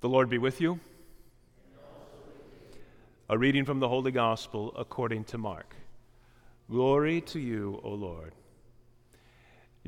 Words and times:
The 0.00 0.08
Lord 0.08 0.30
be 0.30 0.38
with 0.38 0.60
you. 0.60 0.78
A 3.28 3.36
reading 3.36 3.64
from 3.64 3.80
the 3.80 3.88
Holy 3.88 4.12
Gospel 4.12 4.72
according 4.76 5.24
to 5.24 5.38
Mark. 5.38 5.74
Glory 6.70 7.20
to 7.22 7.40
you, 7.40 7.80
O 7.82 7.90
Lord. 7.90 8.32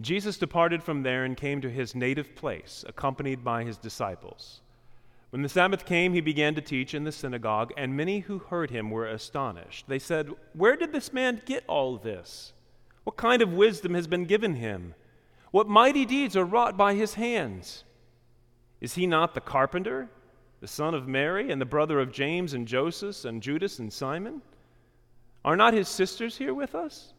Jesus 0.01 0.37
departed 0.37 0.83
from 0.83 1.05
there 1.05 1.25
and 1.25 1.37
came 1.37 1.61
to 1.61 1.71
his 1.71 1.95
native 1.95 2.35
place, 2.35 2.85
accompanied 2.89 3.45
by 3.45 3.63
his 3.63 3.77
disciples. 3.79 4.63
When 5.31 5.43
the 5.43 5.49
Sabbath 5.49 5.87
came, 5.87 6.13
he 6.13 6.21
began 6.21 6.57
to 6.57 6.61
teach 6.61 6.93
in 6.93 7.05
the 7.05 7.13
synagogue, 7.13 7.73
and 7.77 7.97
many 7.97 8.19
who 8.19 8.41
heard 8.41 8.71
him 8.71 8.91
were 8.91 9.07
astonished. 9.07 9.87
They 9.87 10.01
said, 10.01 10.31
Where 10.55 10.75
did 10.75 10.91
this 10.91 11.13
man 11.13 11.41
get 11.47 11.63
all 11.69 11.97
this? 11.97 12.53
What 13.05 13.17
kind 13.17 13.43
of 13.43 13.53
wisdom 13.53 13.95
has 13.95 14.09
been 14.09 14.25
given 14.25 14.57
him? 14.57 14.97
What 15.53 15.69
mighty 15.69 16.05
deeds 16.05 16.37
are 16.37 16.45
wrought 16.45 16.77
by 16.77 16.95
his 16.95 17.15
hands? 17.15 17.85
Is 18.81 18.95
he 18.95 19.07
not 19.07 19.35
the 19.35 19.41
carpenter, 19.41 20.09
the 20.61 20.67
son 20.67 20.95
of 20.95 21.09
Mary, 21.09 21.51
and 21.51 21.61
the 21.61 21.67
brother 21.67 22.01
of 22.01 22.13
James 22.13 22.55
and 22.55 22.67
Joseph 22.67 23.25
and 23.25 23.43
Judas 23.43 23.79
and 23.79 23.93
Simon? 23.93 24.43
Are 25.45 25.57
not 25.57 25.75
his 25.75 25.89
sisters 25.89 26.37
here 26.37 26.55
with 26.55 26.75
us? 26.75 27.13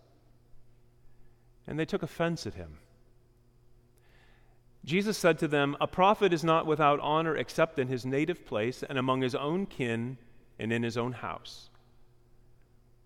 And 1.67 1.79
they 1.79 1.85
took 1.85 2.03
offense 2.03 2.45
at 2.45 2.55
him. 2.55 2.77
Jesus 4.83 5.17
said 5.17 5.37
to 5.39 5.47
them, 5.47 5.77
A 5.79 5.87
prophet 5.87 6.33
is 6.33 6.43
not 6.43 6.65
without 6.65 6.99
honor 7.01 7.35
except 7.35 7.77
in 7.77 7.87
his 7.87 8.05
native 8.05 8.45
place 8.45 8.83
and 8.83 8.97
among 8.97 9.21
his 9.21 9.35
own 9.35 9.67
kin 9.67 10.17
and 10.57 10.73
in 10.73 10.81
his 10.81 10.97
own 10.97 11.11
house. 11.11 11.69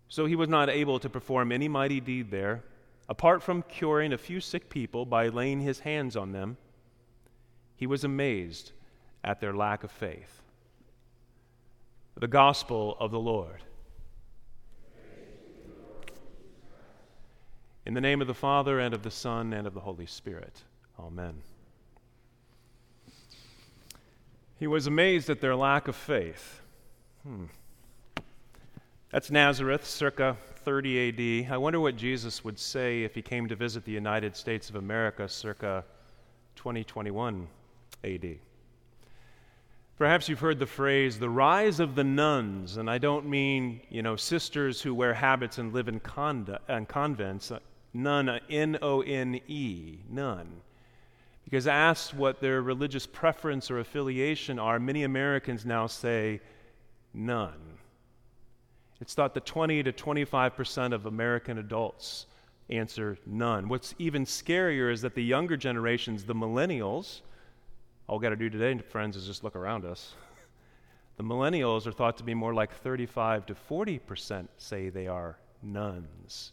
So 0.07 0.25
he 0.25 0.35
was 0.35 0.47
not 0.47 0.69
able 0.69 0.99
to 0.99 1.09
perform 1.09 1.51
any 1.51 1.67
mighty 1.67 1.99
deed 1.99 2.31
there, 2.31 2.63
apart 3.09 3.43
from 3.43 3.63
curing 3.63 4.13
a 4.13 4.17
few 4.17 4.39
sick 4.39 4.69
people 4.69 5.05
by 5.05 5.27
laying 5.27 5.59
his 5.59 5.79
hands 5.79 6.15
on 6.15 6.31
them. 6.31 6.57
He 7.77 7.87
was 7.87 8.03
amazed 8.03 8.71
at 9.23 9.41
their 9.41 9.53
lack 9.53 9.83
of 9.83 9.91
faith. 9.91 10.41
The 12.17 12.27
Gospel 12.27 12.95
of 12.99 13.11
the 13.11 13.19
Lord. 13.19 13.61
In 17.85 17.93
the 17.93 18.01
name 18.01 18.21
of 18.21 18.27
the 18.27 18.33
Father, 18.33 18.79
and 18.79 18.93
of 18.93 19.03
the 19.03 19.11
Son, 19.11 19.53
and 19.53 19.67
of 19.67 19.73
the 19.73 19.79
Holy 19.79 20.05
Spirit. 20.05 20.61
Amen. 20.99 21.41
He 24.57 24.67
was 24.67 24.87
amazed 24.87 25.29
at 25.29 25.41
their 25.41 25.55
lack 25.55 25.87
of 25.87 25.95
faith. 25.95 26.61
Hmm. 27.23 27.45
That's 29.11 29.29
Nazareth, 29.29 29.85
circa 29.85 30.37
30 30.63 31.45
AD. 31.45 31.51
I 31.51 31.57
wonder 31.57 31.79
what 31.79 31.95
Jesus 31.95 32.43
would 32.43 32.57
say 32.57 33.03
if 33.03 33.13
he 33.13 33.21
came 33.21 33.47
to 33.49 33.55
visit 33.55 33.85
the 33.85 33.91
United 33.91 34.35
States 34.35 34.69
of 34.69 34.77
America, 34.77 35.27
circa 35.27 35.83
2021 36.55 37.47
AD. 38.05 38.37
Perhaps 39.97 40.27
you've 40.27 40.41
heard 40.41 40.59
the 40.59 40.65
phrase, 40.65 41.19
the 41.19 41.29
rise 41.29 41.79
of 41.79 41.95
the 41.95 42.03
nones, 42.03 42.75
and 42.75 42.89
I 42.89 42.97
don't 42.97 43.27
mean, 43.27 43.79
you 43.89 44.01
know, 44.01 44.17
sisters 44.17 44.81
who 44.81 44.93
wear 44.93 45.13
habits 45.13 45.57
and 45.57 45.73
live 45.73 45.87
in, 45.87 46.01
conda- 46.01 46.59
in 46.67 46.85
convents. 46.85 47.49
Uh, 47.49 47.59
none, 47.93 48.27
uh, 48.27 48.39
N 48.49 48.77
O 48.81 49.01
N 49.01 49.39
E, 49.47 49.99
none. 50.09 50.61
Because 51.45 51.65
asked 51.65 52.13
what 52.13 52.41
their 52.41 52.61
religious 52.61 53.05
preference 53.05 53.71
or 53.71 53.79
affiliation 53.79 54.59
are, 54.59 54.79
many 54.79 55.03
Americans 55.03 55.65
now 55.65 55.87
say 55.87 56.41
none. 57.13 57.77
It's 58.99 59.13
thought 59.13 59.33
that 59.35 59.45
20 59.45 59.83
to 59.83 59.93
25% 59.93 60.93
of 60.93 61.05
American 61.05 61.57
adults 61.57 62.25
answer 62.69 63.17
none. 63.25 63.69
What's 63.69 63.93
even 63.99 64.25
scarier 64.25 64.91
is 64.91 65.01
that 65.01 65.15
the 65.15 65.23
younger 65.23 65.55
generations, 65.55 66.25
the 66.25 66.35
millennials, 66.35 67.21
all 68.07 68.19
we 68.19 68.23
got 68.23 68.29
to 68.29 68.35
do 68.35 68.49
today, 68.49 68.77
friends, 68.77 69.15
is 69.15 69.25
just 69.25 69.43
look 69.43 69.55
around 69.55 69.85
us. 69.85 70.13
The 71.17 71.23
millennials 71.23 71.87
are 71.87 71.93
thought 71.93 72.17
to 72.17 72.25
be 72.25 72.33
more 72.33 72.53
like 72.53 72.73
35 72.73 73.45
to 73.45 73.55
40% 73.55 74.49
say 74.57 74.89
they 74.89 75.07
are 75.07 75.37
nones. 75.63 76.51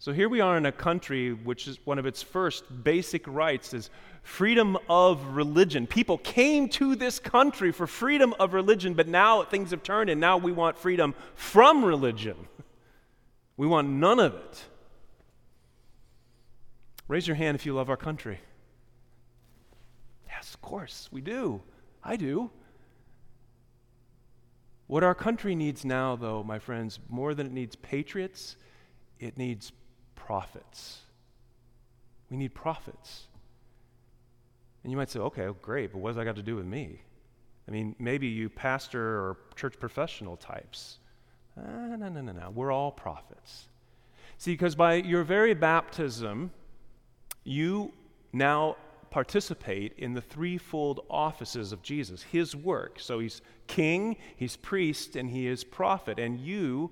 So 0.00 0.12
here 0.12 0.28
we 0.28 0.40
are 0.40 0.56
in 0.56 0.66
a 0.66 0.72
country 0.72 1.32
which 1.32 1.68
is 1.68 1.78
one 1.84 2.00
of 2.00 2.06
its 2.06 2.22
first 2.22 2.64
basic 2.82 3.24
rights 3.28 3.72
is 3.72 3.90
freedom 4.22 4.78
of 4.88 5.24
religion. 5.36 5.86
People 5.86 6.18
came 6.18 6.68
to 6.70 6.96
this 6.96 7.20
country 7.20 7.70
for 7.70 7.86
freedom 7.86 8.34
of 8.40 8.52
religion, 8.52 8.94
but 8.94 9.06
now 9.06 9.44
things 9.44 9.70
have 9.70 9.82
turned 9.82 10.10
and 10.10 10.20
now 10.20 10.36
we 10.36 10.52
want 10.52 10.76
freedom 10.76 11.14
from 11.34 11.84
religion. 11.84 12.36
We 13.56 13.66
want 13.66 13.90
none 13.90 14.18
of 14.18 14.34
it. 14.34 14.64
Raise 17.08 17.26
your 17.26 17.34
hand 17.34 17.56
if 17.56 17.66
you 17.66 17.74
love 17.74 17.90
our 17.90 17.96
country. 17.98 18.40
Yes, 20.40 20.54
of 20.54 20.62
course, 20.62 21.06
we 21.12 21.20
do. 21.20 21.60
I 22.02 22.16
do. 22.16 22.50
What 24.86 25.04
our 25.04 25.14
country 25.14 25.54
needs 25.54 25.84
now, 25.84 26.16
though, 26.16 26.42
my 26.42 26.58
friends, 26.58 26.98
more 27.10 27.34
than 27.34 27.46
it 27.46 27.52
needs 27.52 27.76
patriots, 27.76 28.56
it 29.18 29.36
needs 29.36 29.70
prophets. 30.14 31.00
We 32.30 32.38
need 32.38 32.54
prophets. 32.54 33.24
And 34.82 34.90
you 34.90 34.96
might 34.96 35.10
say, 35.10 35.18
okay, 35.18 35.46
great, 35.60 35.92
but 35.92 35.98
what 35.98 36.08
does 36.08 36.16
that 36.16 36.24
got 36.24 36.36
to 36.36 36.42
do 36.42 36.56
with 36.56 36.64
me? 36.64 37.02
I 37.68 37.70
mean, 37.70 37.94
maybe 37.98 38.26
you 38.26 38.48
pastor 38.48 39.02
or 39.02 39.36
church 39.56 39.78
professional 39.78 40.38
types. 40.38 41.00
Uh, 41.54 41.96
no, 41.98 42.08
no, 42.08 42.22
no, 42.22 42.32
no. 42.32 42.50
We're 42.54 42.72
all 42.72 42.92
prophets. 42.92 43.68
See, 44.38 44.52
because 44.52 44.74
by 44.74 44.94
your 44.94 45.22
very 45.22 45.52
baptism, 45.52 46.50
you 47.44 47.92
now 48.32 48.76
participate 49.10 49.94
in 49.98 50.14
the 50.14 50.20
threefold 50.20 51.00
offices 51.10 51.72
of 51.72 51.82
Jesus, 51.82 52.22
his 52.22 52.54
work. 52.54 52.98
So 53.00 53.18
he's 53.18 53.42
king, 53.66 54.16
he's 54.36 54.56
priest, 54.56 55.16
and 55.16 55.30
he 55.30 55.46
is 55.46 55.64
prophet. 55.64 56.18
And 56.18 56.40
you 56.40 56.90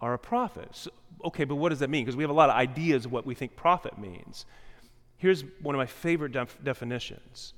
are 0.00 0.14
a 0.14 0.18
prophet. 0.18 0.68
So, 0.72 0.90
okay, 1.24 1.44
but 1.44 1.56
what 1.56 1.68
does 1.68 1.80
that 1.80 1.90
mean? 1.90 2.04
Because 2.04 2.16
we 2.16 2.22
have 2.22 2.30
a 2.30 2.34
lot 2.34 2.50
of 2.50 2.56
ideas 2.56 3.04
of 3.04 3.12
what 3.12 3.26
we 3.26 3.34
think 3.34 3.54
prophet 3.54 3.98
means. 3.98 4.46
Here's 5.18 5.44
one 5.60 5.74
of 5.74 5.78
my 5.78 5.86
favorite 5.86 6.32
def- 6.32 6.58
definitions 6.64 7.54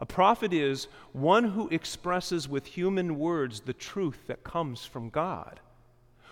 a 0.00 0.06
prophet 0.06 0.54
is 0.54 0.88
one 1.12 1.44
who 1.44 1.68
expresses 1.68 2.48
with 2.48 2.64
human 2.64 3.18
words 3.18 3.60
the 3.60 3.74
truth 3.74 4.26
that 4.28 4.42
comes 4.42 4.86
from 4.86 5.10
God. 5.10 5.60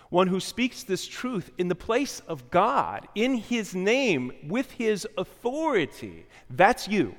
One 0.09 0.27
who 0.27 0.39
speaks 0.39 0.83
this 0.83 1.07
truth 1.07 1.51
in 1.57 1.67
the 1.67 1.75
place 1.75 2.21
of 2.27 2.49
God, 2.49 3.07
in 3.13 3.35
his 3.35 3.75
name, 3.75 4.31
with 4.47 4.71
his 4.71 5.07
authority. 5.17 6.25
That's 6.49 6.87
you. 6.87 7.15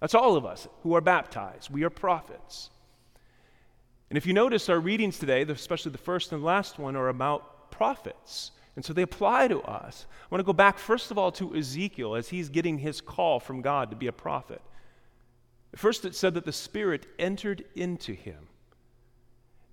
That's 0.00 0.14
all 0.14 0.36
of 0.36 0.44
us 0.44 0.66
who 0.82 0.94
are 0.94 1.00
baptized. 1.00 1.70
We 1.70 1.84
are 1.84 1.90
prophets. 1.90 2.70
And 4.10 4.16
if 4.16 4.26
you 4.26 4.32
notice, 4.32 4.68
our 4.68 4.80
readings 4.80 5.18
today, 5.18 5.42
especially 5.42 5.92
the 5.92 5.98
first 5.98 6.32
and 6.32 6.44
last 6.44 6.78
one, 6.78 6.96
are 6.96 7.08
about 7.08 7.70
prophets. 7.70 8.52
And 8.74 8.84
so 8.84 8.92
they 8.92 9.02
apply 9.02 9.48
to 9.48 9.62
us. 9.62 10.06
I 10.10 10.34
want 10.34 10.40
to 10.40 10.44
go 10.46 10.52
back, 10.52 10.78
first 10.78 11.10
of 11.10 11.18
all, 11.18 11.32
to 11.32 11.56
Ezekiel 11.56 12.14
as 12.14 12.28
he's 12.28 12.48
getting 12.48 12.78
his 12.78 13.00
call 13.00 13.40
from 13.40 13.62
God 13.62 13.90
to 13.90 13.96
be 13.96 14.06
a 14.06 14.12
prophet. 14.12 14.60
First, 15.74 16.04
it 16.04 16.14
said 16.14 16.34
that 16.34 16.44
the 16.44 16.52
Spirit 16.52 17.06
entered 17.18 17.64
into 17.74 18.12
him. 18.12 18.48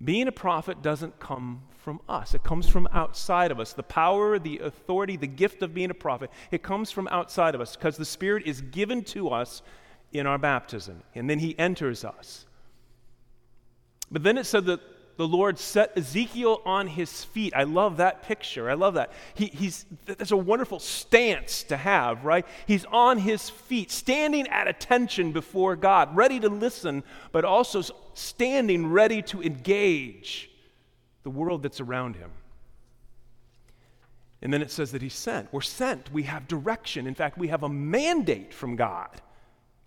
Being 0.02 0.28
a 0.28 0.32
prophet 0.32 0.82
doesn't 0.82 1.18
come 1.20 1.62
from 1.78 2.00
us, 2.08 2.34
it 2.34 2.42
comes 2.42 2.68
from 2.68 2.88
outside 2.92 3.50
of 3.50 3.60
us. 3.60 3.72
The 3.72 3.82
power, 3.82 4.38
the 4.38 4.58
authority, 4.58 5.16
the 5.16 5.26
gift 5.26 5.62
of 5.62 5.74
being 5.74 5.90
a 5.90 5.94
prophet, 5.94 6.30
it 6.50 6.62
comes 6.62 6.90
from 6.90 7.08
outside 7.08 7.54
of 7.54 7.60
us 7.60 7.76
because 7.76 7.96
the 7.96 8.04
Spirit 8.04 8.46
is 8.46 8.60
given 8.60 9.04
to 9.04 9.28
us 9.28 9.62
in 10.12 10.26
our 10.26 10.38
baptism, 10.38 11.02
and 11.14 11.28
then 11.28 11.38
he 11.40 11.58
enters 11.58 12.04
us. 12.04 12.46
But 14.10 14.22
then 14.22 14.38
it 14.38 14.44
said 14.44 14.64
that 14.66 14.80
the 15.16 15.28
Lord 15.28 15.58
set 15.58 15.96
Ezekiel 15.96 16.60
on 16.64 16.88
his 16.88 17.24
feet. 17.24 17.52
I 17.54 17.62
love 17.64 17.98
that 17.98 18.24
picture. 18.24 18.68
I 18.68 18.74
love 18.74 18.94
that. 18.94 19.12
He, 19.34 19.46
he's, 19.46 19.86
that's 20.06 20.32
a 20.32 20.36
wonderful 20.36 20.80
stance 20.80 21.62
to 21.64 21.76
have, 21.76 22.24
right? 22.24 22.44
He's 22.66 22.84
on 22.86 23.18
his 23.18 23.48
feet, 23.48 23.90
standing 23.92 24.48
at 24.48 24.66
attention 24.66 25.32
before 25.32 25.76
God, 25.76 26.16
ready 26.16 26.40
to 26.40 26.48
listen, 26.48 27.04
but 27.30 27.44
also 27.44 27.82
standing 28.14 28.88
ready 28.88 29.22
to 29.22 29.42
engage 29.42 30.50
the 31.22 31.30
world 31.30 31.62
that's 31.62 31.80
around 31.80 32.16
him. 32.16 32.30
And 34.42 34.52
then 34.52 34.60
it 34.60 34.70
says 34.70 34.92
that 34.92 35.00
he's 35.00 35.14
sent. 35.14 35.50
We're 35.52 35.62
sent. 35.62 36.12
We 36.12 36.24
have 36.24 36.46
direction. 36.46 37.06
In 37.06 37.14
fact, 37.14 37.38
we 37.38 37.48
have 37.48 37.62
a 37.62 37.68
mandate 37.68 38.52
from 38.52 38.76
God 38.76 39.08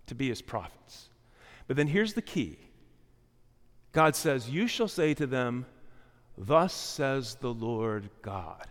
to 0.06 0.14
be 0.14 0.28
his 0.28 0.42
prophets. 0.42 1.08
But 1.68 1.76
then 1.76 1.86
here's 1.86 2.14
the 2.14 2.22
key 2.22 2.58
God 3.98 4.14
says, 4.14 4.48
You 4.48 4.68
shall 4.68 4.86
say 4.86 5.12
to 5.14 5.26
them, 5.26 5.66
Thus 6.36 6.72
says 6.72 7.34
the 7.34 7.52
Lord 7.52 8.08
God. 8.22 8.64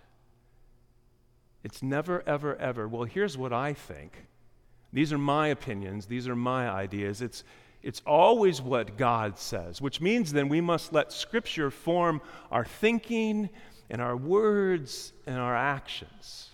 It's 1.65 1.83
never, 1.83 2.24
ever, 2.25 2.56
ever. 2.56 2.88
Well, 2.88 3.03
here's 3.03 3.38
what 3.38 3.51
I 3.51 3.74
think. 3.74 4.25
These 4.94 5.12
are 5.12 5.18
my 5.18 5.50
opinions, 5.50 6.06
these 6.06 6.29
are 6.29 6.35
my 6.38 6.69
ideas. 6.69 7.21
It's, 7.21 7.44
it's 7.83 8.01
always 8.06 8.62
what 8.62 8.97
God 8.97 9.38
says, 9.38 9.81
which 9.81 10.00
means 10.00 10.31
then 10.31 10.47
we 10.47 10.62
must 10.62 10.94
let 10.94 11.12
Scripture 11.12 11.71
form 11.71 12.21
our 12.50 12.63
thinking 12.63 13.50
and 13.89 14.01
our 14.01 14.15
words 14.15 15.12
and 15.25 15.38
our 15.38 15.57
actions. 15.57 16.51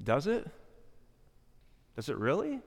Does 0.00 0.28
it? 0.28 0.46
Does 1.96 2.08
it 2.08 2.18
really? 2.18 2.60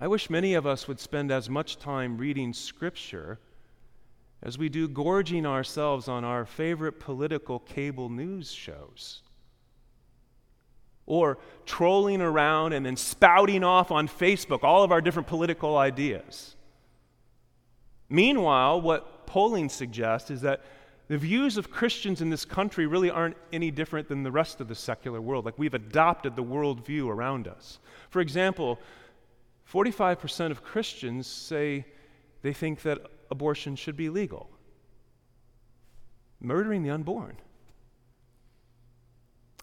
I 0.00 0.08
wish 0.08 0.28
many 0.28 0.54
of 0.54 0.66
us 0.66 0.86
would 0.86 1.00
spend 1.00 1.30
as 1.30 1.48
much 1.48 1.78
time 1.78 2.18
reading 2.18 2.52
Scripture 2.52 3.38
as 4.42 4.58
we 4.58 4.68
do 4.68 4.88
gorging 4.88 5.46
ourselves 5.46 6.06
on 6.06 6.22
our 6.22 6.44
favorite 6.44 7.00
political 7.00 7.60
cable 7.60 8.10
news 8.10 8.52
shows. 8.52 9.22
Or 11.06 11.38
trolling 11.64 12.20
around 12.20 12.74
and 12.74 12.84
then 12.84 12.96
spouting 12.96 13.64
off 13.64 13.90
on 13.90 14.06
Facebook 14.06 14.62
all 14.62 14.82
of 14.82 14.92
our 14.92 15.00
different 15.00 15.28
political 15.28 15.78
ideas. 15.78 16.56
Meanwhile, 18.08 18.82
what 18.82 19.26
polling 19.26 19.68
suggests 19.68 20.30
is 20.30 20.42
that 20.42 20.62
the 21.08 21.16
views 21.16 21.56
of 21.56 21.70
Christians 21.70 22.20
in 22.20 22.30
this 22.30 22.44
country 22.44 22.86
really 22.86 23.10
aren't 23.10 23.36
any 23.52 23.70
different 23.70 24.08
than 24.08 24.24
the 24.24 24.30
rest 24.30 24.60
of 24.60 24.68
the 24.68 24.74
secular 24.74 25.20
world. 25.20 25.44
Like 25.44 25.58
we've 25.58 25.74
adopted 25.74 26.36
the 26.36 26.44
worldview 26.44 27.08
around 27.08 27.48
us. 27.48 27.78
For 28.10 28.20
example, 28.20 28.78
45% 29.72 30.50
of 30.50 30.62
Christians 30.62 31.26
say 31.26 31.86
they 32.42 32.52
think 32.52 32.82
that 32.82 32.98
abortion 33.30 33.76
should 33.76 33.96
be 33.96 34.08
legal, 34.08 34.50
murdering 36.40 36.82
the 36.82 36.90
unborn. 36.90 37.36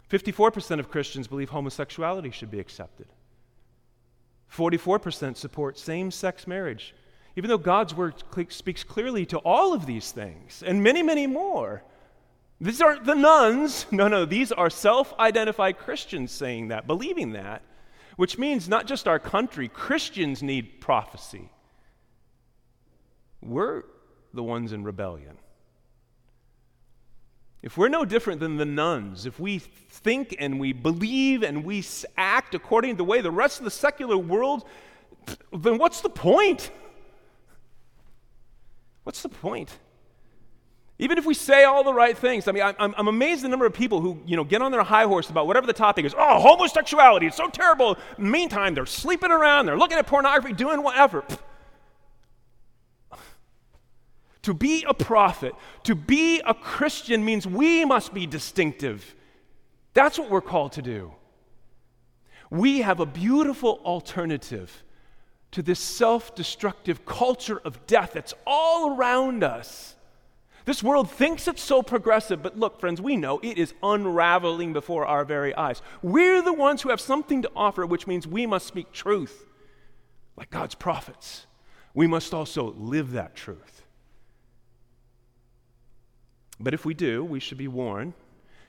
54% 0.10 0.80
of 0.80 0.90
Christians 0.90 1.28
believe 1.28 1.50
homosexuality 1.50 2.32
should 2.32 2.52
be 2.52 2.60
accepted. 2.60 3.08
44% 4.52 5.36
support 5.36 5.80
same 5.80 6.12
sex 6.12 6.46
marriage 6.46 6.94
even 7.36 7.50
though 7.50 7.58
God's 7.58 7.96
word 7.96 8.16
speaks 8.50 8.84
clearly 8.84 9.26
to 9.28 9.38
all 9.40 9.74
of 9.74 9.86
these 9.86 10.12
things 10.12 10.64
and 10.66 10.84
many, 10.84 11.02
many 11.02 11.26
more. 11.26 11.84
These 12.62 12.82
aren't 12.82 13.06
the 13.06 13.16
nones. 13.16 13.86
No, 13.92 14.08
no, 14.08 14.26
these 14.26 14.52
are 14.52 14.70
self 14.70 15.14
identified 15.20 15.78
Christians 15.78 16.32
saying 16.32 16.70
that, 16.70 16.88
believing 16.88 17.34
that, 17.34 17.64
which 18.16 18.38
means 18.38 18.70
not 18.70 18.88
just 18.88 19.08
our 19.08 19.20
country, 19.20 19.68
Christians 19.68 20.44
need 20.44 20.82
prophecy. 20.82 21.50
We're 23.42 23.84
the 24.34 24.44
ones 24.44 24.74
in 24.74 24.84
rebellion. 24.84 25.38
If 27.62 27.78
we're 27.78 27.90
no 27.90 28.04
different 28.04 28.42
than 28.42 28.58
the 28.58 28.66
nones, 28.66 29.26
if 29.26 29.40
we 29.40 29.60
think 29.60 30.36
and 30.38 30.60
we 30.60 30.74
believe 30.74 31.44
and 31.44 31.64
we 31.64 31.84
act 32.18 32.56
according 32.56 32.92
to 32.92 32.98
the 32.98 33.04
way 33.06 33.22
the 33.22 33.32
rest 33.32 33.60
of 33.60 33.64
the 33.64 33.72
secular 33.72 34.18
world, 34.18 34.66
then 35.54 35.78
what's 35.78 36.02
the 36.02 36.10
point? 36.10 36.72
What's 39.04 39.22
the 39.22 39.30
point? 39.30 39.78
Even 41.00 41.18
if 41.18 41.26
we 41.26 41.34
say 41.34 41.64
all 41.64 41.84
the 41.84 41.94
right 41.94 42.16
things, 42.18 42.48
I 42.48 42.52
mean, 42.52 42.64
I'm, 42.64 42.94
I'm 42.98 43.08
amazed 43.08 43.44
the 43.44 43.50
number 43.50 43.66
of 43.66 43.74
people 43.74 44.00
who, 44.00 44.22
you 44.26 44.36
know, 44.36 44.44
get 44.44 44.62
on 44.62 44.72
their 44.72 44.84
high 44.84 45.06
horse 45.06 45.30
about 45.30 45.48
whatever 45.48 45.66
the 45.66 45.74
topic 45.74 46.06
is. 46.06 46.14
Oh, 46.16 46.40
homosexuality, 46.40 47.26
it's 47.26 47.38
so 47.38 47.50
terrible. 47.50 47.98
Meantime, 48.18 48.76
they're 48.76 48.86
sleeping 48.86 49.32
around, 49.32 49.66
they're 49.66 49.78
looking 49.78 49.98
at 49.98 50.06
pornography, 50.06 50.54
doing 50.54 50.84
whatever. 50.84 51.24
to 54.44 54.54
be 54.54 54.86
a 54.88 54.94
prophet, 54.94 55.54
to 55.84 55.96
be 55.96 56.42
a 56.46 56.54
Christian 56.54 57.26
means 57.26 57.48
we 57.48 57.86
must 57.86 58.14
be 58.14 58.28
distinctive. 58.28 59.16
That's 59.96 60.20
what 60.20 60.30
we're 60.30 60.42
called 60.42 60.74
to 60.74 60.84
do. 60.84 61.14
We 62.52 62.82
have 62.82 63.00
a 63.00 63.06
beautiful 63.08 63.82
alternative 63.84 64.84
to 65.52 65.64
this 65.64 65.80
self 65.80 66.36
destructive 66.36 67.04
culture 67.04 67.60
of 67.66 67.88
death 67.88 68.12
that's 68.14 68.36
all 68.46 68.96
around 68.96 69.44
us. 69.44 69.96
This 70.66 70.82
world 70.82 71.10
thinks 71.12 71.48
it's 71.48 71.62
so 71.62 71.82
progressive, 71.84 72.42
but 72.42 72.58
look, 72.58 72.80
friends, 72.80 73.02
we 73.02 73.18
know 73.18 73.40
it 73.44 73.58
is 73.58 73.74
unraveling 73.84 74.72
before 74.74 75.06
our 75.06 75.26
very 75.26 75.54
eyes. 75.56 75.82
We're 76.02 76.42
the 76.42 76.54
ones 76.54 76.82
who 76.82 76.90
have 76.90 77.02
something 77.02 77.42
to 77.42 77.52
offer, 77.56 77.86
which 77.86 78.08
means 78.08 78.26
we 78.26 78.46
must 78.46 78.68
speak 78.68 78.92
truth 78.92 79.46
like 80.38 80.50
God's 80.50 80.76
prophets. 80.76 81.46
We 81.94 82.08
must 82.08 82.34
also 82.34 82.74
live 82.78 83.12
that 83.12 83.36
truth. 83.36 83.84
But 86.60 86.74
if 86.74 86.86
we 86.86 86.94
do, 86.94 87.24
we 87.24 87.40
should 87.40 87.58
be 87.58 87.68
warned, 87.68 88.14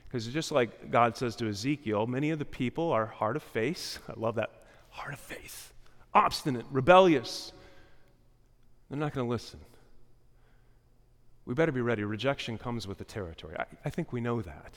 because 0.05 0.27
just 0.27 0.51
like 0.51 0.91
God 0.91 1.15
says 1.15 1.35
to 1.37 1.47
Ezekiel, 1.47 2.07
many 2.07 2.31
of 2.31 2.39
the 2.39 2.45
people 2.45 2.91
are 2.91 3.05
hard 3.05 3.35
of 3.35 3.43
face. 3.43 3.99
I 4.09 4.13
love 4.17 4.35
that 4.35 4.51
hard 4.89 5.13
of 5.13 5.19
face 5.19 5.71
obstinate, 6.15 6.65
rebellious. 6.71 7.51
They're 8.89 8.97
not 8.97 9.13
going 9.13 9.27
to 9.27 9.29
listen. 9.29 9.59
We 11.45 11.53
better 11.53 11.71
be 11.71 11.81
ready. 11.81 12.03
Rejection 12.03 12.57
comes 12.57 12.87
with 12.87 12.97
the 12.97 13.03
territory. 13.03 13.55
I, 13.57 13.65
I, 13.85 13.89
think 13.89 14.11
we 14.11 14.19
know 14.19 14.41
that. 14.41 14.73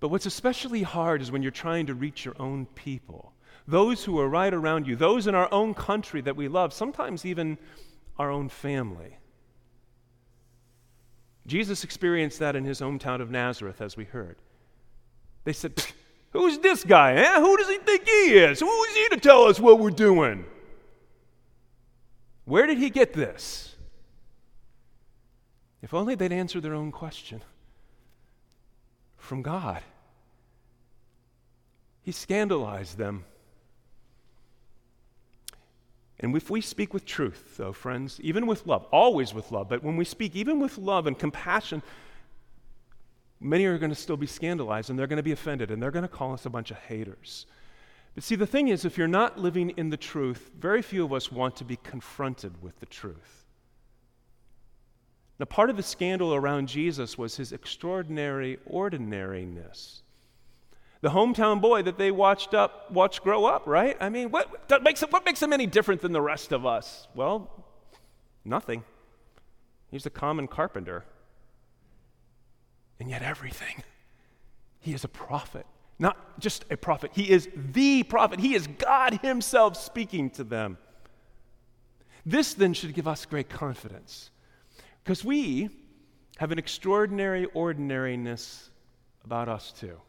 But 0.00 0.08
what's 0.08 0.26
especially 0.26 0.82
hard 0.82 1.22
is 1.22 1.30
when 1.30 1.42
you're 1.42 1.52
trying 1.52 1.86
to 1.86 1.94
reach 1.94 2.24
your 2.24 2.34
own 2.40 2.66
people, 2.66 3.32
those 3.68 4.04
who 4.04 4.18
are 4.18 4.28
right 4.28 4.52
around 4.52 4.86
you, 4.86 4.96
those 4.96 5.26
in 5.26 5.34
our 5.34 5.52
own 5.52 5.74
country 5.74 6.20
that 6.22 6.36
we 6.36 6.48
love, 6.48 6.72
sometimes 6.72 7.24
even 7.24 7.56
our 8.18 8.30
own 8.30 8.48
family. 8.48 9.16
Jesus 11.46 11.84
experienced 11.84 12.40
that 12.40 12.56
in 12.56 12.64
his 12.64 12.80
hometown 12.80 13.20
of 13.20 13.30
Nazareth, 13.30 13.80
as 13.80 13.96
we 13.96 14.04
heard. 14.04 14.36
They 15.44 15.52
said, 15.52 15.80
Who's 16.30 16.58
this 16.58 16.82
guy, 16.82 17.14
eh? 17.14 17.40
Who 17.40 17.56
does 17.56 17.68
he 17.68 17.78
think 17.78 18.04
he 18.04 18.36
is? 18.36 18.60
Who 18.60 18.84
is 18.84 18.94
he 18.94 19.08
to 19.10 19.16
tell 19.18 19.44
us 19.44 19.60
what 19.60 19.78
we're 19.78 19.90
doing? 19.90 20.44
Where 22.44 22.66
did 22.66 22.78
he 22.78 22.90
get 22.90 23.12
this? 23.12 23.75
If 25.86 25.94
only 25.94 26.16
they'd 26.16 26.32
answer 26.32 26.60
their 26.60 26.74
own 26.74 26.90
question 26.90 27.42
from 29.16 29.40
God. 29.40 29.84
He 32.02 32.10
scandalized 32.10 32.98
them. 32.98 33.24
And 36.18 36.34
if 36.34 36.50
we 36.50 36.60
speak 36.60 36.92
with 36.92 37.04
truth, 37.04 37.56
though, 37.56 37.72
friends, 37.72 38.18
even 38.20 38.48
with 38.48 38.66
love, 38.66 38.84
always 38.90 39.32
with 39.32 39.52
love, 39.52 39.68
but 39.68 39.84
when 39.84 39.96
we 39.96 40.04
speak 40.04 40.34
even 40.34 40.58
with 40.58 40.76
love 40.76 41.06
and 41.06 41.16
compassion, 41.16 41.84
many 43.38 43.64
are 43.66 43.78
going 43.78 43.90
to 43.90 43.94
still 43.94 44.16
be 44.16 44.26
scandalized 44.26 44.90
and 44.90 44.98
they're 44.98 45.06
going 45.06 45.18
to 45.18 45.22
be 45.22 45.30
offended 45.30 45.70
and 45.70 45.80
they're 45.80 45.92
going 45.92 46.02
to 46.02 46.08
call 46.08 46.32
us 46.32 46.46
a 46.46 46.50
bunch 46.50 46.72
of 46.72 46.78
haters. 46.78 47.46
But 48.16 48.24
see, 48.24 48.34
the 48.34 48.44
thing 48.44 48.66
is, 48.66 48.84
if 48.84 48.98
you're 48.98 49.06
not 49.06 49.38
living 49.38 49.70
in 49.76 49.90
the 49.90 49.96
truth, 49.96 50.50
very 50.58 50.82
few 50.82 51.04
of 51.04 51.12
us 51.12 51.30
want 51.30 51.54
to 51.54 51.64
be 51.64 51.76
confronted 51.76 52.60
with 52.60 52.80
the 52.80 52.86
truth. 52.86 53.45
Now, 55.38 55.44
part 55.46 55.68
of 55.68 55.76
the 55.76 55.82
scandal 55.82 56.34
around 56.34 56.68
Jesus 56.68 57.18
was 57.18 57.36
his 57.36 57.52
extraordinary 57.52 58.58
ordinariness. 58.66 60.02
The 61.02 61.10
hometown 61.10 61.60
boy 61.60 61.82
that 61.82 61.98
they 61.98 62.10
watched 62.10 62.54
up, 62.54 62.90
watched 62.90 63.22
grow 63.22 63.44
up, 63.44 63.66
right? 63.66 63.96
I 64.00 64.08
mean, 64.08 64.30
what, 64.30 64.82
makes 64.82 65.02
him, 65.02 65.10
what 65.10 65.26
makes 65.26 65.42
him 65.42 65.52
any 65.52 65.66
different 65.66 66.00
than 66.00 66.12
the 66.12 66.22
rest 66.22 66.52
of 66.52 66.64
us? 66.64 67.06
Well, 67.14 67.50
nothing. 68.44 68.82
He's 69.90 70.06
a 70.06 70.10
common 70.10 70.48
carpenter 70.48 71.04
and 72.98 73.10
yet 73.10 73.22
everything. 73.22 73.82
He 74.80 74.94
is 74.94 75.04
a 75.04 75.08
prophet. 75.08 75.66
Not 75.98 76.38
just 76.38 76.64
a 76.70 76.76
prophet, 76.76 77.10
he 77.14 77.30
is 77.30 77.48
the 77.54 78.02
prophet. 78.02 78.38
He 78.38 78.54
is 78.54 78.66
God 78.66 79.20
Himself 79.22 79.76
speaking 79.76 80.30
to 80.30 80.44
them. 80.44 80.78
This 82.24 82.54
then 82.54 82.74
should 82.74 82.94
give 82.94 83.08
us 83.08 83.24
great 83.24 83.48
confidence 83.48 84.30
because 85.06 85.24
we 85.24 85.70
have 86.38 86.50
an 86.50 86.58
extraordinary 86.58 87.46
ordinariness 87.54 88.70
about 89.24 89.48
us 89.48 89.70
too. 89.70 90.00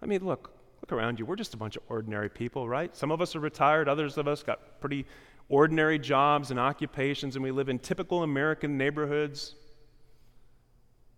I 0.00 0.06
mean, 0.06 0.24
look, 0.24 0.52
look 0.80 0.92
around 0.92 1.18
you. 1.18 1.26
We're 1.26 1.34
just 1.34 1.52
a 1.52 1.56
bunch 1.56 1.74
of 1.74 1.82
ordinary 1.88 2.28
people, 2.28 2.68
right? 2.68 2.96
Some 2.96 3.10
of 3.10 3.20
us 3.20 3.34
are 3.34 3.40
retired, 3.40 3.88
others 3.88 4.16
of 4.16 4.28
us 4.28 4.44
got 4.44 4.80
pretty 4.80 5.04
ordinary 5.48 5.98
jobs 5.98 6.52
and 6.52 6.60
occupations, 6.60 7.34
and 7.34 7.42
we 7.42 7.50
live 7.50 7.68
in 7.68 7.80
typical 7.80 8.22
American 8.22 8.78
neighborhoods. 8.78 9.56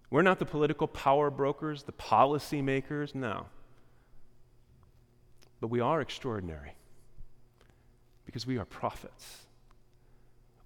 We're 0.08 0.22
not 0.22 0.38
the 0.38 0.46
political 0.46 0.88
power 0.88 1.30
brokers, 1.30 1.82
the 1.82 1.92
policy 1.92 2.62
makers, 2.62 3.14
no. 3.14 3.44
But 5.60 5.66
we 5.66 5.80
are 5.80 6.00
extraordinary 6.00 6.72
because 8.24 8.46
we 8.46 8.56
are 8.56 8.64
prophets. 8.64 9.45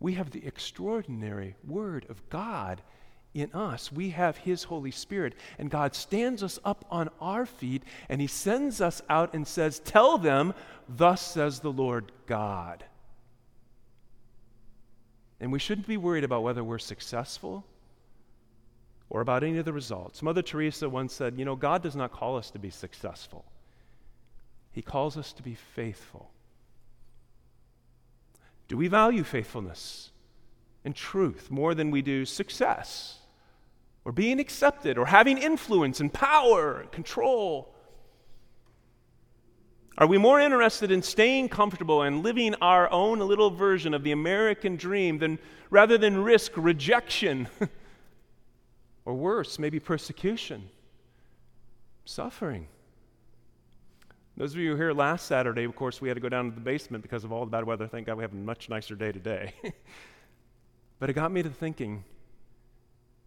We 0.00 0.14
have 0.14 0.30
the 0.30 0.44
extraordinary 0.46 1.54
Word 1.66 2.06
of 2.08 2.26
God 2.30 2.80
in 3.34 3.52
us. 3.52 3.92
We 3.92 4.10
have 4.10 4.38
His 4.38 4.64
Holy 4.64 4.90
Spirit, 4.90 5.34
and 5.58 5.70
God 5.70 5.94
stands 5.94 6.42
us 6.42 6.58
up 6.64 6.84
on 6.90 7.10
our 7.20 7.46
feet 7.46 7.82
and 8.08 8.20
He 8.20 8.26
sends 8.26 8.80
us 8.80 9.02
out 9.08 9.34
and 9.34 9.46
says, 9.46 9.78
Tell 9.80 10.18
them, 10.18 10.54
Thus 10.88 11.20
says 11.20 11.60
the 11.60 11.70
Lord 11.70 12.10
God. 12.26 12.82
And 15.38 15.52
we 15.52 15.58
shouldn't 15.58 15.86
be 15.86 15.96
worried 15.96 16.24
about 16.24 16.42
whether 16.42 16.64
we're 16.64 16.78
successful 16.78 17.64
or 19.08 19.20
about 19.20 19.42
any 19.42 19.58
of 19.58 19.64
the 19.64 19.72
results. 19.72 20.22
Mother 20.22 20.42
Teresa 20.42 20.88
once 20.88 21.14
said, 21.14 21.38
You 21.38 21.44
know, 21.44 21.56
God 21.56 21.82
does 21.82 21.96
not 21.96 22.12
call 22.12 22.36
us 22.36 22.50
to 22.50 22.58
be 22.58 22.70
successful, 22.70 23.44
He 24.72 24.82
calls 24.82 25.18
us 25.18 25.32
to 25.34 25.42
be 25.42 25.54
faithful. 25.54 26.30
Do 28.70 28.76
we 28.76 28.86
value 28.86 29.24
faithfulness 29.24 30.12
and 30.84 30.94
truth 30.94 31.50
more 31.50 31.74
than 31.74 31.90
we 31.90 32.02
do 32.02 32.24
success 32.24 33.18
or 34.04 34.12
being 34.12 34.38
accepted 34.38 34.96
or 34.96 35.06
having 35.06 35.38
influence 35.38 35.98
and 35.98 36.12
power 36.12 36.82
and 36.82 36.92
control? 36.92 37.74
Are 39.98 40.06
we 40.06 40.18
more 40.18 40.38
interested 40.38 40.92
in 40.92 41.02
staying 41.02 41.48
comfortable 41.48 42.02
and 42.02 42.22
living 42.22 42.54
our 42.62 42.88
own 42.92 43.18
little 43.18 43.50
version 43.50 43.92
of 43.92 44.04
the 44.04 44.12
American 44.12 44.76
dream 44.76 45.18
than 45.18 45.40
rather 45.68 45.98
than 45.98 46.22
risk 46.22 46.52
rejection 46.54 47.48
or 49.04 49.14
worse, 49.14 49.58
maybe 49.58 49.80
persecution, 49.80 50.68
suffering? 52.04 52.68
Those 54.40 54.54
of 54.54 54.58
you 54.60 54.68
who 54.68 54.72
were 54.72 54.84
here 54.84 54.92
last 54.94 55.26
Saturday, 55.26 55.64
of 55.64 55.76
course, 55.76 56.00
we 56.00 56.08
had 56.08 56.14
to 56.14 56.20
go 56.22 56.30
down 56.30 56.48
to 56.48 56.54
the 56.54 56.62
basement 56.62 57.02
because 57.02 57.24
of 57.24 57.30
all 57.30 57.44
the 57.44 57.50
bad 57.50 57.64
weather. 57.64 57.86
Thank 57.86 58.06
God 58.06 58.16
we 58.16 58.24
have 58.24 58.32
a 58.32 58.36
much 58.36 58.70
nicer 58.70 58.94
day 58.94 59.12
today. 59.12 59.52
but 60.98 61.10
it 61.10 61.12
got 61.12 61.30
me 61.30 61.42
to 61.42 61.50
thinking 61.50 62.04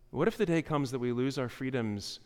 what 0.10 0.28
if 0.28 0.38
the 0.38 0.46
day 0.48 0.64
comes 0.64 0.90
that 0.90 0.98
we 0.98 1.12
lose 1.12 1.38
our 1.38 1.50
freedoms 1.50 2.20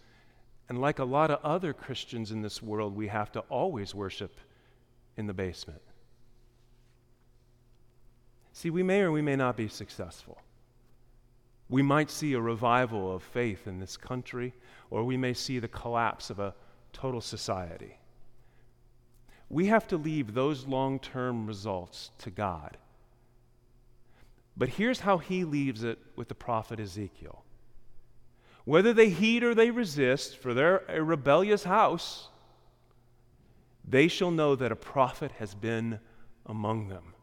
and 0.70 0.80
like 0.80 1.00
a 1.00 1.04
lot 1.04 1.32
of 1.32 1.44
other 1.44 1.74
Christians 1.74 2.32
in 2.32 2.42
this 2.42 2.64
world, 2.64 2.96
we 2.96 3.10
have 3.10 3.30
to 3.34 3.42
always 3.50 3.94
worship 3.94 4.40
in 5.18 5.28
the 5.28 5.34
basement. 5.34 5.82
See, 8.54 8.70
we 8.70 8.84
may 8.84 9.02
or 9.02 9.12
we 9.12 9.22
may 9.22 9.36
not 9.36 9.58
be 9.58 9.68
successful. 9.68 10.38
We 11.68 11.82
might 11.82 12.10
see 12.10 12.32
a 12.32 12.40
revival 12.40 13.14
of 13.14 13.22
faith 13.22 13.68
in 13.68 13.82
this 13.82 13.98
country, 13.98 14.54
or 14.90 15.04
we 15.04 15.18
may 15.18 15.34
see 15.34 15.60
the 15.60 15.68
collapse 15.68 16.30
of 16.30 16.40
a 16.40 16.56
total 16.94 17.20
society. 17.20 17.98
We 19.50 19.68
have 19.68 19.88
to 19.88 19.98
leave 19.98 20.34
those 20.34 20.66
long 20.66 21.00
term 21.00 21.48
results 21.48 22.12
to 22.20 22.30
God. 22.30 22.78
But 24.58 24.70
here's 24.70 25.02
how 25.02 25.20
he 25.20 25.44
leaves 25.44 25.84
it 25.84 26.00
with 26.16 26.28
the 26.28 26.36
prophet 26.36 26.80
Ezekiel 26.80 27.44
whether 28.68 28.92
they 28.92 29.10
heed 29.10 29.46
or 29.46 29.56
they 29.56 29.72
resist, 29.72 30.36
for 30.36 30.54
they're 30.54 30.84
a 30.90 31.02
rebellious 31.02 31.64
house, 31.64 32.28
they 33.88 34.10
shall 34.10 34.30
know 34.30 34.58
that 34.58 34.74
a 34.74 34.76
prophet 34.76 35.32
has 35.40 35.56
been 35.56 36.02
among 36.46 36.90
them. 36.90 37.14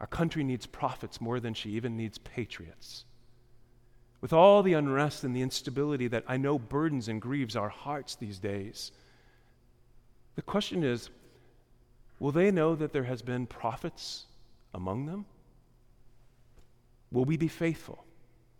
Our 0.00 0.06
country 0.06 0.42
needs 0.42 0.64
prophets 0.64 1.20
more 1.20 1.38
than 1.38 1.52
she 1.52 1.72
even 1.72 1.98
needs 1.98 2.16
patriots. 2.16 3.04
With 4.22 4.32
all 4.32 4.62
the 4.62 4.72
unrest 4.72 5.22
and 5.22 5.36
the 5.36 5.42
instability 5.42 6.08
that 6.08 6.24
I 6.26 6.38
know 6.38 6.58
burdens 6.58 7.08
and 7.08 7.20
grieves 7.20 7.56
our 7.56 7.68
hearts 7.68 8.14
these 8.14 8.38
days, 8.38 8.90
the 10.36 10.42
question 10.42 10.84
is 10.84 11.10
will 12.20 12.32
they 12.32 12.50
know 12.50 12.74
that 12.74 12.92
there 12.92 13.04
has 13.04 13.20
been 13.20 13.46
prophets 13.46 14.26
among 14.72 15.06
them? 15.06 15.26
Will 17.10 17.24
we 17.24 17.36
be 17.36 17.48
faithful? 17.48 18.06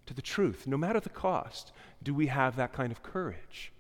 to 0.07 0.15
the 0.15 0.23
truth, 0.23 0.67
no 0.67 0.77
matter 0.77 1.01
the 1.01 1.11
cost, 1.11 1.73
do 2.03 2.15
we 2.15 2.29
have 2.29 2.57
that 2.57 2.73
kind 2.73 2.93
of 2.93 3.03
courage? 3.03 3.73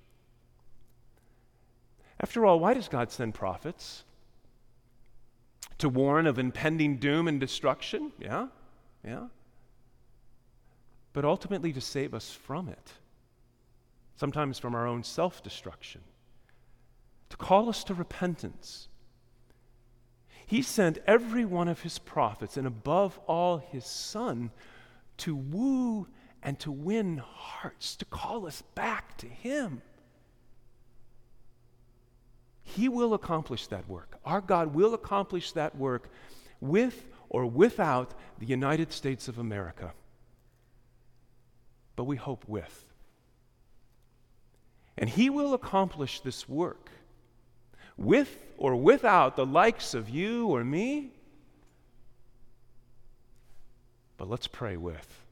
After 2.21 2.45
all, 2.45 2.59
why 2.61 2.75
does 2.75 2.89
God 2.89 3.11
send 3.11 3.35
prophets? 3.35 4.05
To 5.79 5.89
warn 5.89 6.27
of 6.27 6.39
impending 6.39 6.97
doom 6.97 7.29
and 7.29 7.39
destruction? 7.39 8.13
Yeah, 8.19 8.49
yeah. 9.05 9.27
But 11.13 11.25
ultimately 11.25 11.73
to 11.73 11.81
save 11.81 12.15
us 12.15 12.31
from 12.31 12.69
it, 12.69 12.93
sometimes 14.17 14.59
from 14.59 14.75
our 14.75 14.87
own 14.87 15.05
self 15.05 15.43
destruction, 15.43 16.01
to 17.31 17.37
call 17.37 17.69
us 17.69 17.85
to 17.85 17.95
repentance. 17.95 18.89
He 20.47 20.63
sent 20.63 20.99
every 21.07 21.45
one 21.45 21.69
of 21.69 21.83
his 21.83 21.99
prophets, 21.99 22.57
and 22.57 22.67
above 22.67 23.19
all, 23.27 23.59
his 23.59 23.85
son, 23.85 24.51
to 25.19 25.35
woo 25.35 26.07
and 26.47 26.59
to 26.61 26.71
win 26.71 27.19
hearts, 27.19 27.97
to 27.97 28.05
call 28.05 28.47
us 28.47 28.63
back 28.77 29.17
to 29.19 29.27
Him. 29.27 29.83
He 32.63 32.89
will 32.89 33.15
accomplish 33.15 33.67
that 33.69 33.89
work. 33.89 34.19
Our 34.25 34.41
God 34.41 34.75
will 34.75 34.95
accomplish 34.95 35.53
that 35.53 35.77
work 35.77 36.09
with 36.61 37.07
or 37.29 37.47
without 37.47 38.15
the 38.39 38.47
United 38.47 38.93
States 38.93 39.27
of 39.27 39.39
America. 39.39 39.93
But 41.97 42.05
we 42.05 42.17
hope 42.17 42.45
with. 42.47 42.93
And 44.97 45.11
He 45.11 45.31
will 45.31 45.53
accomplish 45.53 46.21
this 46.21 46.49
work 46.49 46.91
with 47.97 48.37
or 48.59 48.77
without 48.77 49.37
the 49.37 49.47
likes 49.47 49.95
of 49.95 50.09
you 50.09 50.49
or 50.49 50.65
me. 50.65 51.13
But 54.17 54.29
let's 54.29 54.47
pray 54.47 54.77
with. 54.77 55.26